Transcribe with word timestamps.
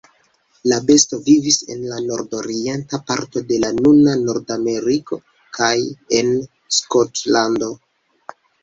La 0.69 0.77
besto 0.87 1.19
vivis 1.27 1.59
en 1.73 1.83
la 1.91 1.99
nordorienta 2.07 3.01
parto 3.11 3.45
de 3.53 3.61
la 3.67 3.71
nuna 3.83 4.17
Nord-Ameriko 4.25 5.23
kaj 5.61 5.73
en 6.23 6.37
Skotlando. 6.81 7.75